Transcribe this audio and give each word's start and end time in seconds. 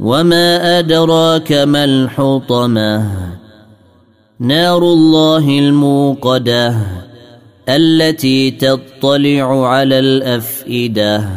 وما 0.00 0.78
ادراك 0.78 1.52
ما 1.52 1.84
الحطمه 1.84 3.10
نار 4.40 4.82
الله 4.82 5.58
الموقده 5.58 6.76
التي 7.68 8.50
تطلع 8.50 9.68
على 9.68 9.98
الافئده 9.98 11.28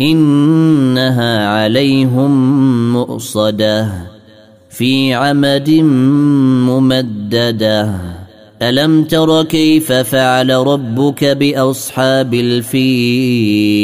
انها 0.00 1.48
عليهم 1.48 2.32
مؤصده 2.92 3.88
في 4.70 5.14
عمد 5.14 5.70
ممدده 6.68 7.94
الم 8.62 9.04
تر 9.04 9.42
كيف 9.42 9.92
فعل 9.92 10.50
ربك 10.50 11.24
باصحاب 11.24 12.34
الفيل 12.34 13.76